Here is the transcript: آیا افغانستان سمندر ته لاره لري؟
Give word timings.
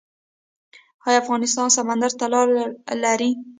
آیا 1.05 1.17
افغانستان 1.23 1.67
سمندر 1.77 2.11
ته 2.19 2.25
لاره 2.33 2.61
لري؟ 3.03 3.29